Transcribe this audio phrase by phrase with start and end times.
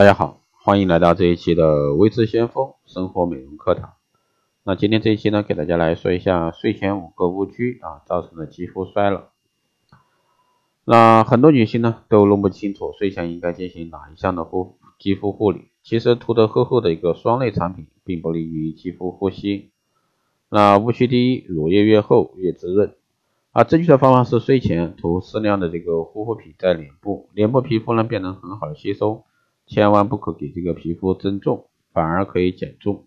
[0.00, 3.96] 大家好，欢迎来到这一期的微智先锋生活美容课堂。
[4.64, 9.24] 那今天这一期呢，给大家来说一下睡前五个误区啊造成的肌肤衰老。
[10.86, 15.68] 那很多女性呢都弄不清楚睡前应该进行哪一项的护肌肤护理。
[15.82, 19.70] 其实涂得厚厚的一个霜类产品并不利于肌肤呼吸。
[20.48, 22.94] 那误区第一，乳液越厚越滋润。
[23.50, 29.24] 啊，正确的方法是睡前涂适量的这个护肤品在脸部，脸部皮肤呢便能很好的吸收。
[29.70, 33.06] 千万不可给这个皮肤增重，反而可以减重。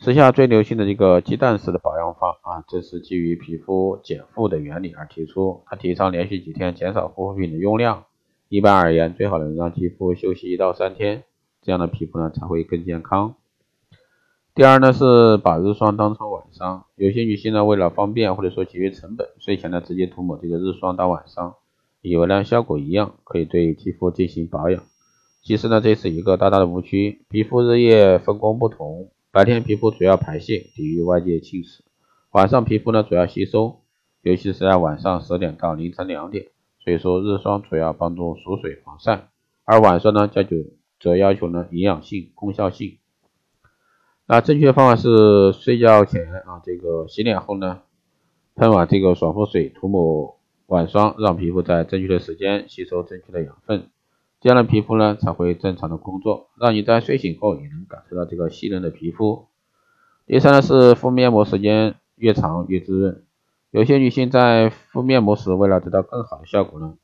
[0.00, 5.62] 时下最流行的这个鸡蛋式的保养法啊，这是基于皮肤减负的原理而提出。
[5.66, 8.06] 它提倡连续几天减少护肤品的用量。
[8.48, 11.22] 一般而言，最好能让肌肤休息一到三天，
[11.62, 13.36] 这样的皮肤呢才会更健康。
[14.56, 21.54] 第二呢是把日霜当成晚霜，有些女性呢为了方便或者说节约成本，睡前呢直接涂抹这个日霜当晚霜，
[22.02, 24.82] 以为呢效果一样可以对肌肤进行保养。
[25.48, 27.24] 其实呢，这是一个大大的误区。
[27.30, 31.80] 皮肤日夜分工不同，白天皮肤主要排泄，抵御外界侵蚀；
[32.32, 33.80] 晚上皮肤呢主要吸收，
[34.20, 36.48] 尤其是在晚上十点到凌晨两点。
[36.84, 39.30] 所以说，日霜主要帮助锁水防晒，
[39.64, 40.42] 而晚霜呢，就
[41.00, 42.98] 则要求呢营养性、功效性。
[44.26, 47.80] 那正确的方法是睡觉前啊，这个洗脸后呢，
[48.54, 53.88] 喷完这个爽肤水，涂抹晚霜，让皮肤在正确的时间吸收正确的养分。
[54.40, 59.46] 这样的皮肤呢才会正常的工作，让你在睡醒后也能感受到这个细嫩的皮肤。
[60.26, 63.22] 第三呢是敷面膜时间越长越滋润，
[63.70, 66.94] 有些女性在敷面膜时，为了得到更好的效果呢，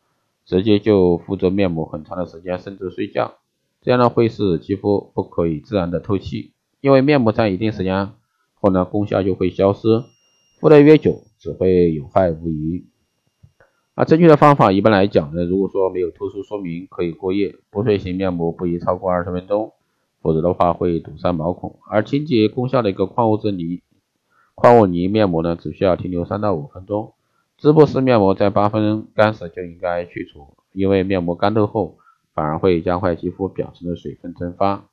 [0.45, 3.35] 直接就敷着面膜很长的时间，甚至睡觉，
[3.81, 8.13] 这样呢会使肌肤不可以自然的透气，因为面膜在一定时间
[8.55, 10.05] 后呢功效就会消失，
[10.61, 12.87] 敷的越久只会有害无益。
[13.95, 17.55] 啊，正确的方法一般来讲呢，如果说没有特殊说明，可以过夜。
[17.71, 19.73] 补水型面膜不宜超过二十分钟，
[20.21, 21.79] 否则的话会堵塞毛孔。
[21.89, 23.83] 而清洁功效的一个矿物质泥、
[24.57, 27.13] 矿物泥面膜呢，只需要停留三到五分钟。
[27.57, 31.99] 织布式面膜在八分干时就应该去除，因为面膜干透后
[32.35, 34.87] 反而会加快肌肤表层的水分蒸发。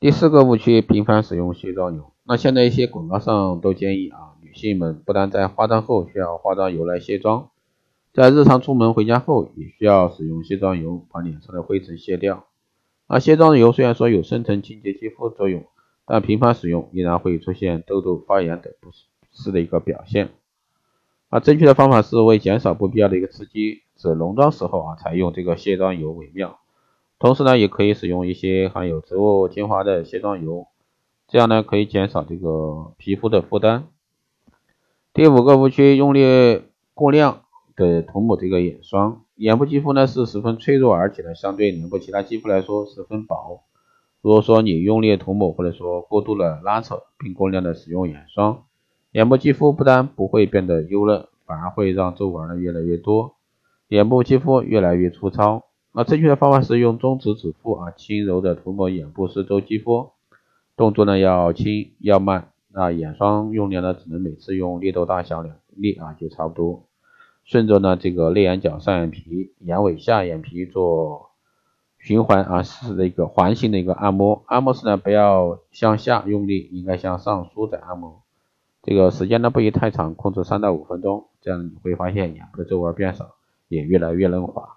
[0.00, 2.10] 第四个误区，频繁使用卸妆油。
[2.24, 4.32] 那现在一些广告上都建议啊。
[4.50, 7.50] 女性们不但在化妆后需要化妆油来卸妆，
[8.12, 12.46] 在日常出门回家后也需要使用卸妆油把脸上的灰尘卸掉。
[13.06, 15.64] 而卸妆油虽然说有深层清洁肌肤作用，
[16.04, 18.90] 但频繁使用依然会出现痘痘、发炎等不
[19.30, 20.30] 适的一个表现。
[21.28, 26.58] 而正确的方法是为减少不必要的一个刺激，只浓妆时候啊才用这个卸妆油为妙。
[27.20, 30.66] 同时呢，也可以使用一些含有植物精华的卸妆油，
[31.28, 33.86] 这样呢可以减少这个皮肤的负担。
[35.12, 36.62] 第五个误区，用力
[36.94, 37.42] 过量
[37.74, 39.22] 的涂抹这个眼霜。
[39.34, 43.64] 眼部肌肤呢是十分脆弱，而且呢相对脸部其他肌肤来说十分薄。
[44.22, 48.62] 如果说你用力涂抹或者说过度的拉扯，并过量的使用眼霜，
[49.10, 53.34] 眼部肌肤不但不会变得优嫩，反而会让皱纹呢越来越多，
[53.88, 55.64] 眼部肌肤越来越粗糙。
[55.92, 60.10] 那正确的方法是用中指指腹啊，轻柔的涂抹眼部四周肌肤，
[60.76, 62.52] 动作呢要轻要慢。
[62.72, 66.84] 那眼霜用量呢，只能每次用力度大小两粒啊，就差不多。
[67.44, 71.30] 顺着呢这个内眼角上眼皮、眼尾下眼皮做
[71.98, 74.44] 循环啊式的一个环形的一个按摩。
[74.46, 78.22] 按摩时呢，不要向下用力，应该向上舒展按摩。
[78.82, 83.34] 这个时间呢不宜太长，控制三到五分钟，这样你会发现眼部的皱纹变少，
[83.68, 84.76] 也越来越嫩滑。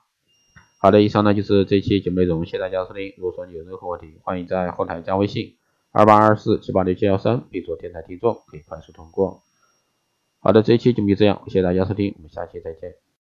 [0.79, 3.13] 好的，以上呢就是这期节目内容，谢谢大家收听。
[3.17, 5.53] 如果说你有任何问题，欢迎在后台加微信。
[5.93, 9.43] 二八二四七八六七幺三，备注电台听众，可以快速通过。
[10.39, 13.02] 好的，这一期节目就这样，谢谢大家收听，我们下期再见。